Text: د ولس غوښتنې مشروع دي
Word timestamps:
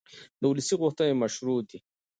د 0.39 0.41
ولس 0.51 0.69
غوښتنې 0.81 1.13
مشروع 1.21 1.59
دي 1.69 1.79